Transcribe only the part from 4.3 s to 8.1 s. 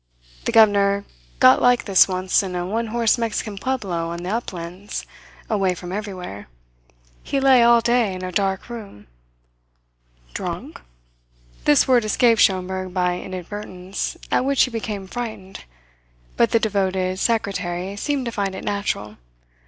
uplands, away from everywhere. He lay all day